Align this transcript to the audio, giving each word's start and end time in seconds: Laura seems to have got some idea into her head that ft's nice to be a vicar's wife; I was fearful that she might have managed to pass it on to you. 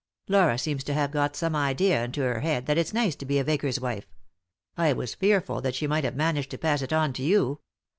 Laura 0.27 0.57
seems 0.57 0.83
to 0.83 0.95
have 0.95 1.11
got 1.11 1.35
some 1.35 1.55
idea 1.55 2.03
into 2.03 2.21
her 2.23 2.39
head 2.39 2.65
that 2.65 2.75
ft's 2.75 2.91
nice 2.91 3.15
to 3.15 3.23
be 3.23 3.37
a 3.37 3.43
vicar's 3.43 3.79
wife; 3.79 4.07
I 4.75 4.93
was 4.93 5.13
fearful 5.13 5.61
that 5.61 5.75
she 5.75 5.85
might 5.85 6.05
have 6.05 6.15
managed 6.15 6.49
to 6.49 6.57
pass 6.57 6.81
it 6.81 6.91
on 6.91 7.13
to 7.13 7.21
you. 7.21 7.59